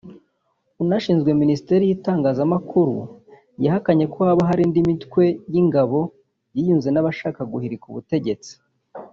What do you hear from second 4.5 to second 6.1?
indi mitwe y’ingabo